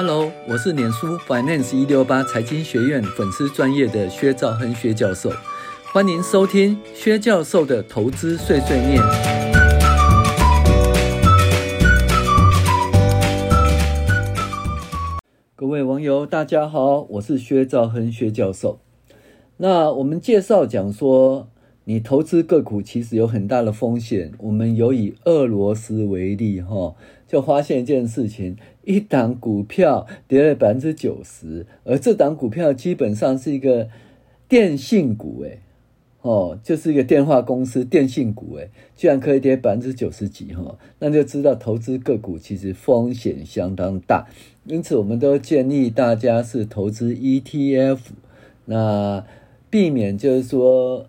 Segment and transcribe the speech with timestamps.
[0.00, 5.28] Hello，我是脸书 Finance 一六八财经学院粉丝专业的薛兆亨薛教授，
[5.92, 9.02] 欢迎收听薛教授的投资碎碎念。
[15.56, 18.78] 各位网友，大家好，我是薛兆亨薛教授。
[19.56, 21.48] 那我们介绍讲说，
[21.88, 24.30] 你投资个股其实有很大的风险。
[24.40, 26.94] 我们有以俄罗斯为例，哈，
[27.26, 28.58] 就发现一件事情。
[28.84, 33.88] 一档股票跌了百分之九十，而这档股票基本上是一个
[34.46, 35.60] 电信股，诶
[36.20, 44.26] 哦，就是一个电话公司电信股，诶居然可以跌百分之九十几，哈，那就知道投资个股其实风险相当大。
[44.66, 47.98] 因此，我们都建议大家是投资 ETF，
[48.66, 49.24] 那
[49.70, 51.06] 避免就是说，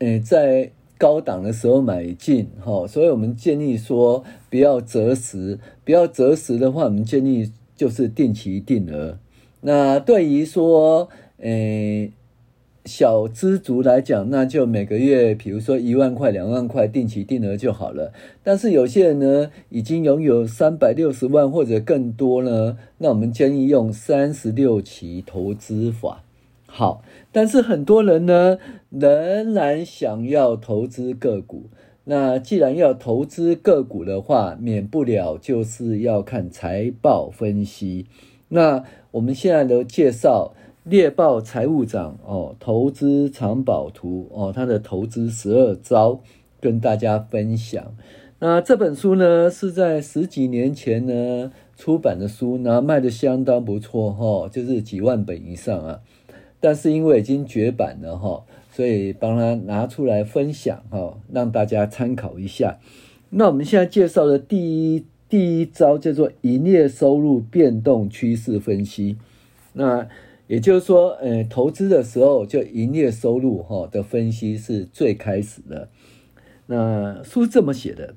[0.00, 0.72] 诶在。
[1.00, 9.16] 高档的时候买进，哈，所以我们建议说不要择时，不要择时的话，我们建议就是定期定额。
[9.62, 11.08] 那对于说，
[11.38, 12.12] 诶，
[12.84, 18.12] 小资族来讲，那就每个月，比如说一万块、两万块定期定额就好了。
[18.42, 26.24] 但是有些人呢，已经拥有三百六十万或者更多呢，那我们建议用三十六期投资法。
[26.72, 28.58] 好，但是很多人呢，
[28.90, 31.68] 仍然想要投资个股。
[32.04, 38.06] 那既然要投资个股的话，免不了就是要看财报分析。
[38.48, 40.54] 那我们现在都介绍
[40.84, 46.20] 猎豹财务长哦，投资藏宝图哦，他的投资十二招
[46.60, 47.94] 跟大家分享。
[48.38, 56.00] 那这本书呢，是在十几年前呢出版的书，那卖的相当不错哈、哦，就是几万本以上啊。
[56.60, 62.78] 但是因为已经绝版了哈，所以帮他拿出来分享哈，让大家参考一下。
[63.30, 69.16] 那我们现在介绍的第一第一招叫做营业收入变动趋势分析。
[69.72, 70.06] 那
[70.48, 75.88] 也就是说，呃，投资的时候就营业收入哈的分析是最开始的。
[76.66, 78.16] 那书这么写的，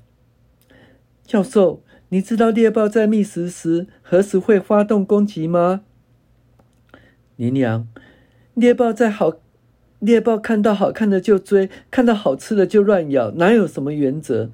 [1.23, 5.83] 教授，你知道猎豹在觅食时何时会发动攻击吗？
[7.35, 7.87] 林娘。
[8.55, 9.33] 猎豹在好，
[9.97, 14.51] 猎豹看到好看的就追，看到好吃的就乱咬，哪有什么原则？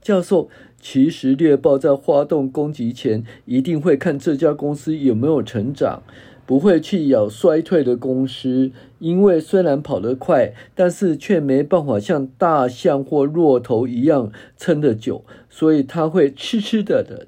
[0.00, 0.48] 教授，
[0.80, 6.02] 其实猎豹在发动攻击前，一定会看这家公司有没有成长，
[6.46, 17.26] 不会去咬衰退的公司，因为虽然跑得快，但是却没办法像大象或骆驼一样撑得久，所以他会痴痴的等，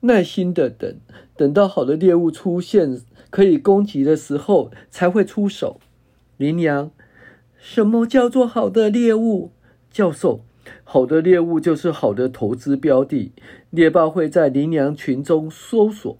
[0.00, 0.96] 耐心的等，
[1.36, 3.00] 等到好的猎物出现。
[3.30, 5.80] 可以攻击的时候才会出手。
[6.36, 6.90] 羚羊，
[7.58, 9.52] 什么叫做好的猎物？
[9.90, 10.40] 教授，
[10.84, 13.32] 好的猎物就是好的投资标的。
[13.70, 16.18] 猎豹会在羚羊群中搜索，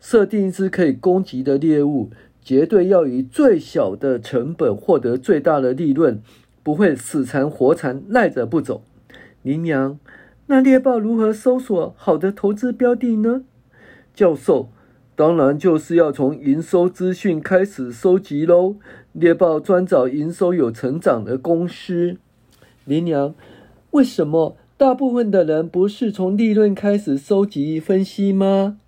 [0.00, 2.10] 设定一只可以攻击的猎物，
[2.42, 6.22] 绝对要以最小的成本获得最大的利润，
[6.62, 8.82] 不会死缠活缠赖着不走。
[9.42, 9.98] 羚羊，
[10.46, 13.44] 那猎豹如何搜索好的投资标的呢？
[14.12, 14.70] 教授。
[15.20, 18.76] 当然就是要从营收资讯开始收集喽。
[19.12, 22.16] 猎豹专找营收有成长的公司。
[22.86, 23.34] 羚羊，
[23.90, 28.78] 为什么大部分的人不是从利润开始收集分析吗？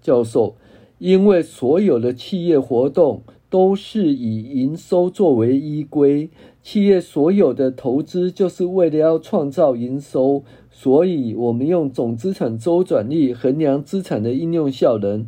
[0.00, 0.56] 教授，
[0.96, 6.30] 因为所有的企业活动都是以营收作为依归。
[6.62, 10.44] 企业所有的投资就是为了要创造营收，
[10.82, 15.26] 所以我们用总资产周转率衡量资产的应用效能。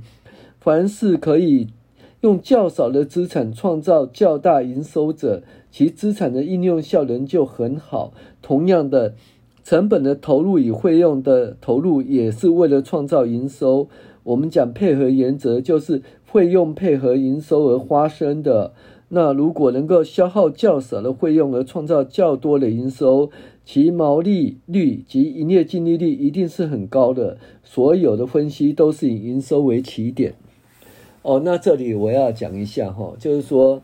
[0.59, 1.67] 凡是可以
[2.23, 8.15] 用较少的资产创造较大营收者，其资产的应用效能就很好。
[8.41, 9.13] 同样的，
[9.63, 13.89] 成本的投入与费用的投入也是为了创造营收。
[14.23, 18.73] 我们讲配合原则，就是费用配合营收而发生的。
[19.15, 23.31] 那如果能够消耗较少的费用而创造较多的营收，
[23.65, 27.39] 其毛利率及营业净利率一定是很高的。
[27.63, 30.35] 所有的分析都是以营收为起点。
[31.23, 33.81] 哦，那这里我要讲一下哈，就是说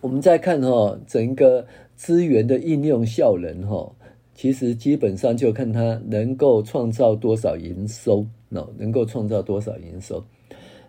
[0.00, 1.66] 我们在看哈整个
[1.96, 3.92] 资源的应用效能哈，
[4.34, 10.24] 其实基本上就看它能够创造多少营收，喏，能够创造多少营收。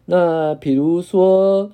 [0.06, 1.72] 那比如说。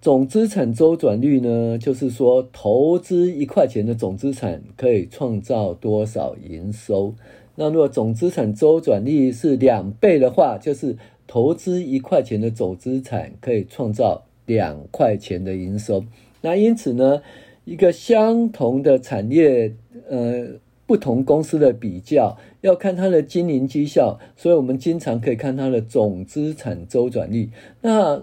[0.00, 7.14] 总资产周转率呢，就是说投资一块钱的总资产可以创造多少营收。
[7.56, 16.02] 那如果总资产周转率是两倍的话，就是投资一块钱的总资产可以创造两块钱的营收。
[16.40, 17.20] 那因此呢，
[17.66, 19.74] 一个相同的产业，
[20.08, 20.46] 呃，
[20.86, 27.50] 不同公司的比较，要看它的经营绩效，所以我们经常可以看它的总资产周转率。
[27.82, 28.22] 那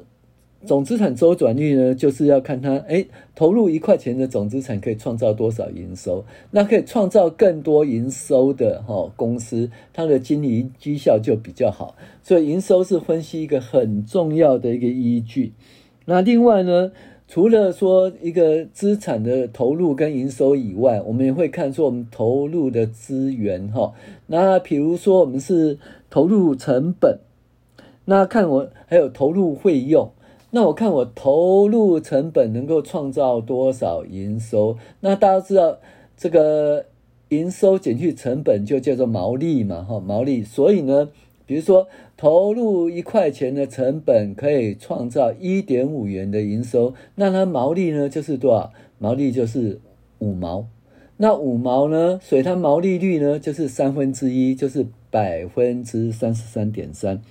[0.67, 6.25] 总资产周转率呢，就是要看它，哎，投入一块钱的总资产可以创造多少营收？
[6.51, 11.95] 那可以创造更多营收的哈公司，它的经营绩效就比较好。
[12.21, 15.53] 所以营收是分析一个很重要的一个依据。
[16.05, 16.91] 那另外呢，
[17.29, 23.93] 除了说一个资产的投入跟营收以外，我们也会看说我们投入的资源哈。
[24.27, 25.79] 那比如说我们是
[26.09, 27.19] 投入成本，
[28.03, 30.11] 那看我还有投入费用。
[30.51, 34.77] 那我看我投入成本能够创造多少营收？
[35.01, 35.77] 那大家知道
[36.15, 36.85] 这个
[37.29, 40.41] 营收减去成本就叫做毛利嘛，哈，毛利。
[40.43, 41.09] 所以呢，
[41.45, 48.71] 比如说投入一块钱的成本可以创造一点五元的营收，那它毛利呢就是多少？
[48.99, 49.81] 毛利就是
[50.19, 50.67] 五毛。
[51.17, 57.21] 那五毛呢，所以它毛利率呢就是三分之一，就是百分之三十三点三。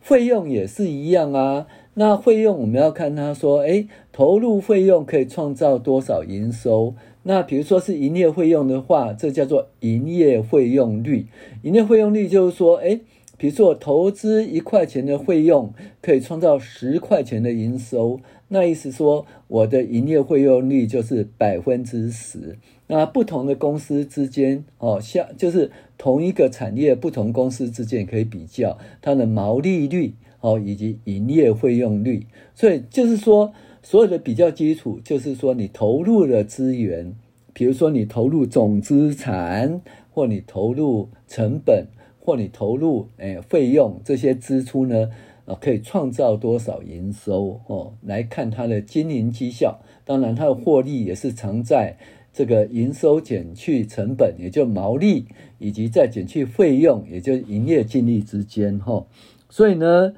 [0.00, 1.66] 费用也是一样啊。
[1.98, 6.94] 那费用我们要看他说，诶，投入费用可以创造多少营收？
[7.22, 11.24] 那比如说是营业费用的话，这叫做营业费用率。
[11.62, 13.00] 营业费用率就是说，诶，
[13.38, 15.72] 比如说我投资一块钱的费用
[16.02, 22.58] 可以创造十块钱的营收，那意思说我的营业费用率就是百分之十。
[22.88, 30.12] 那不同的公司之间，哦，像就是同一个产业，不同公司之间可以比较它的毛利率。
[30.40, 33.52] 哦，以及营业费用率，所以就是说，
[33.82, 37.14] 所有的比较基础就是说，你投入的资源，
[37.52, 39.80] 比如说你投入总资产，
[40.10, 41.86] 或你投入成本，
[42.18, 45.10] 或你投入诶费用这些支出呢，
[45.46, 47.94] 啊，可以创造多少营收哦？
[48.02, 51.96] 来看它的经营绩效，当然它的获利也是藏在
[52.32, 55.26] 这个营收减去成本，也就毛利，
[55.58, 59.06] 以及再减去费用，也就营业净利之间哈。
[59.48, 60.12] 所以呢。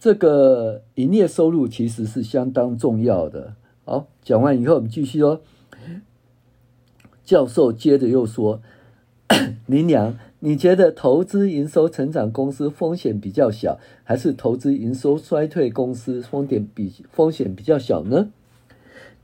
[0.00, 3.54] 这个营业收入其实是相当重要的。
[3.86, 5.40] 好，讲完以后，我们继续说。
[7.24, 8.60] 教授接着又说
[9.64, 18.28] ：“林娘，你觉得投资营收成长公司风险比较小，还是投资营收衰退公司风险比风险比较小呢？”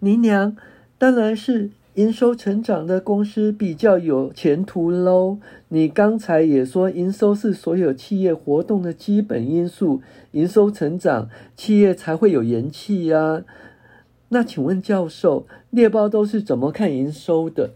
[0.01, 0.57] 林娘，
[0.97, 1.73] 当然是。
[1.95, 5.39] 营收成长的公司比较有前途喽。
[5.69, 10.01] 你刚才也说，营收是所有企业活动的基本因素，
[10.31, 13.43] 营收成长，企业才会有元气呀。
[14.29, 17.73] 那请问教授，猎豹都是怎么看营收的？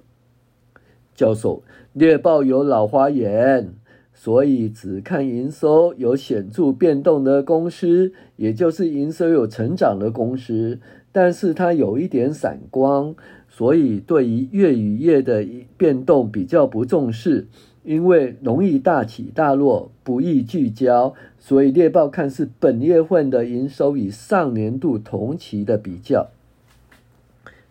[1.17, 3.75] 教授，猎豹有老花眼，
[4.13, 10.79] 所以只看营收有显著变动的公司，也就是营收有成长的公司，
[11.11, 13.17] 但是它有一点散光。
[13.57, 15.47] 所以，对于月与月的
[15.77, 17.47] 变动比较不重视，
[17.85, 21.15] 因为容易大起大落，不易聚焦。
[21.39, 26.31] 所以，猎豹看是本月份的营收与上年度同期的比较。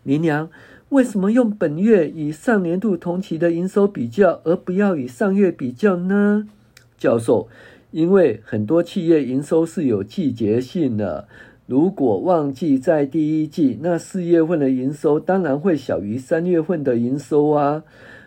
[0.04, 0.48] 林娘，
[0.88, 6.48] 为什么用本月与上年度同期的营收比较，而不要与上月比较呢？
[6.96, 7.48] 教授，
[7.90, 11.28] 因为很多企业营收是有季节性的。
[11.66, 17.82] 如果旺季在第一季，那四月份的营收当然会小于三月份的营收啊。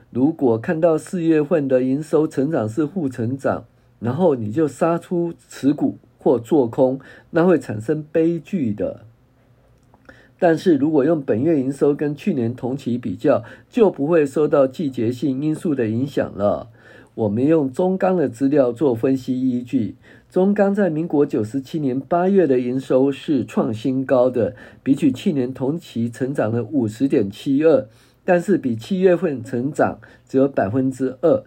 [0.09, 3.65] 如果看到四月份的营收成长是负成长，
[3.99, 6.99] 然后你就杀出持股或做空，
[7.29, 9.01] 那会产生悲剧的。
[10.39, 16.69] 但是如果用本月营收跟去年同期比较，就不会受到季节性因素的影响了。
[17.17, 19.95] 我们用中钢的资料做分析依据。
[20.29, 27.87] 中钢在民国九十七年八月的营收是创新高的，比起去年同期成长了五十点七二，
[28.23, 31.43] 但是比七月份成长只有百分之二。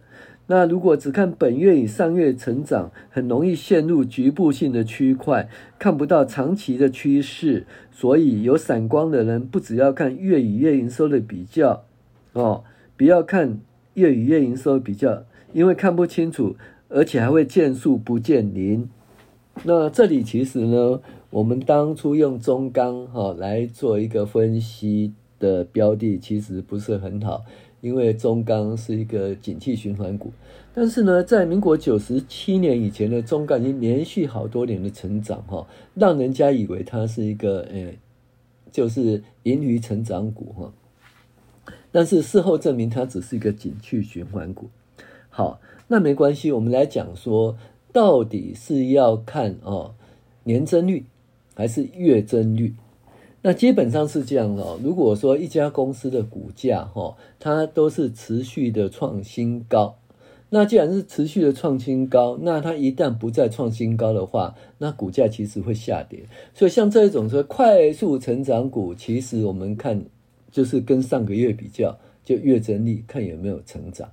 [0.49, 5.49] 那如果只看本月与上月成长，很容易陷入局部性的区块，
[5.79, 7.65] 看不到长期的趋势。
[7.93, 11.85] 所以有散光的人，不只要看月与月营收的比较，
[12.33, 12.65] 哦，
[12.97, 13.61] 不要看
[13.95, 16.57] 月与月营收比较，因为看不清楚。
[16.93, 18.91] 而且还会见树不见林。
[19.63, 27.45] 那这里其实呢，我们当初用中钢哈来做一个分析的标的，其实不是很好，
[27.81, 30.33] 因为中钢是一个景气循环股。
[30.75, 35.65] 但是呢，在民国九十七年以前的中钢已经连续好多年的成长哈，
[35.95, 37.97] 让人家以为它是一个诶，
[38.73, 40.73] 就是盈余成长股哈。
[41.93, 44.69] 但是事后证明，它只是一个景气循环股。
[45.41, 45.61] 好。
[45.89, 47.57] 那没关系，我们来讲说，
[47.93, 49.95] 到底是要看哦
[50.45, 51.07] 年增率
[51.55, 52.75] 还是月增率？
[53.43, 54.79] 那基本上是这样的哦。
[54.85, 59.97] 如果说一家公司的股价哈，它都是持续的创新高，
[60.51, 66.21] 那既然是持续的创新高，那它一旦不再创新高的话，那股价其实会下跌。
[66.55, 70.05] 所以像这种说快速成长股，其实我们看
[70.53, 74.09] 就是跟上个月比较，就月增率看有没有成长。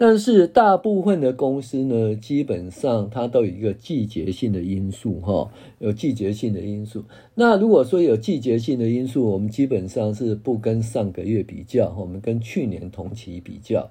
[0.00, 5.50] 但是大部分的公司呢，基本上它都有一个季节性的因素，哈，
[5.80, 7.04] 有季节性的因素。
[7.34, 13.90] 那如果说有季节性的因素，我们基本上是不跟上个月比较，我们跟去年同期比较。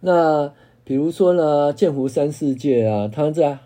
[0.00, 0.52] 那
[0.84, 3.58] 比如说呢，建湖三世界啊，它在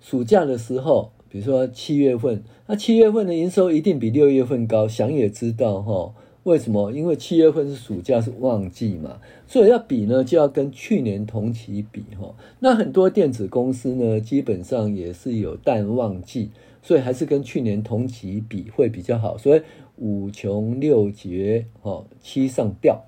[0.00, 6.12] 暑假的时候，比如说七月份，那七月份的营收一定比六月份高，想也知道，哈。
[6.46, 6.92] 为什么？
[6.92, 12.32] 因为七月份是暑假，是旺季嘛，所以要比呢，就要跟去年同期比哈。
[12.60, 16.50] 那很多电子公司呢，基本上也是有淡旺季，
[16.84, 19.36] 所以还是跟去年同期比会比较好。
[19.36, 19.62] 所以
[19.96, 23.04] 五穷六绝哈，七上吊，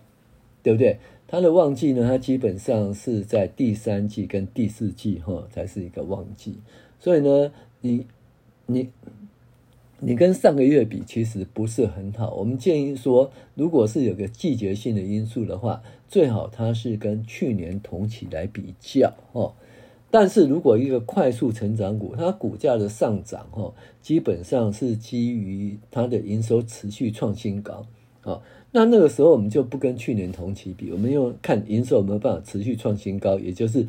[0.65, 0.99] 对不对？
[1.29, 6.57] 它的旺季呢，它基本上是在第三季跟第四季哈，才是一个旺季。
[6.99, 7.53] 所以呢，
[7.83, 8.05] 你
[8.67, 8.89] 你。
[10.01, 12.35] 你跟上个月比，其实不是很好。
[12.35, 19.55] 我们建议说，如果是有个季节性的因素的话，最好它是跟去年同期来比较哦。
[20.11, 27.85] 但是如果一个快速成长股，它股价的上涨哦，基本上是基于它的营收持续创新高
[28.23, 28.41] 哦。
[28.71, 33.87] 那那个时候我们就不跟去年同期比，我们用看营收有没有办法持续创新高，也就是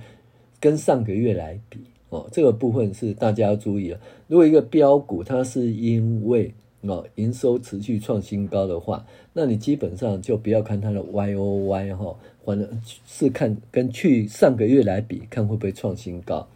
[0.59, 1.79] 跟上个月来比。
[2.09, 3.99] 哦，这个部分是大家要注意了。
[4.27, 16.47] 如果一个标股它是因为哦营收持续创新高的话，那你基本上就不要看它的 Y O Y 哈，反正是看跟去上个月来比，看会不会创新高。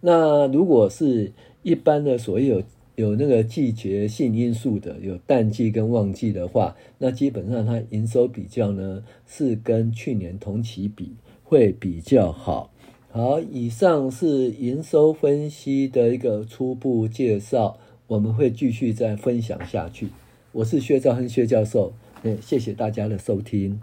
[0.00, 2.62] 那如果是一般的所谓有
[2.96, 12.70] 有那个季节性因素的，有淡季跟旺季的话，那基本上它营收比较呢是跟去年同期比会比较好。
[13.12, 17.76] 好，以上是营收分析的一个初步介绍，
[18.06, 20.10] 我们会继续再分享下去。
[20.52, 21.92] 我是薛兆恒薛教授，
[22.40, 23.80] 谢谢大家的收听。